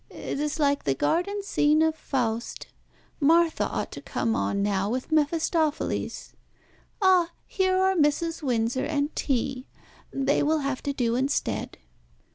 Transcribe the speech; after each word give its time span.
It 0.09 0.39
is 0.39 0.59
like 0.59 0.83
the 0.85 0.95
garden 0.95 1.43
scene 1.43 1.83
of 1.83 1.93
'Faust.' 1.95 2.65
Martha 3.19 3.65
ought 3.67 3.91
to 3.91 4.01
come 4.01 4.35
on 4.35 4.63
now 4.63 4.89
with 4.89 5.11
Mephistopheles. 5.11 6.33
Ah! 7.03 7.29
here 7.45 7.77
are 7.77 7.93
Mrs. 7.93 8.41
Windsor 8.41 8.85
and 8.85 9.15
tea. 9.15 9.67
They 10.11 10.41
will 10.41 10.61
have 10.65 10.81
to 10.81 10.91
do 10.93 11.13
instead." 11.15 11.77